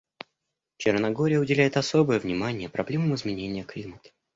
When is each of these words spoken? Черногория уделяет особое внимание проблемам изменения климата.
Черногория 0.77 1.37
уделяет 1.39 1.77
особое 1.77 2.17
внимание 2.19 2.69
проблемам 2.69 3.13
изменения 3.13 3.63
климата. 3.63 4.09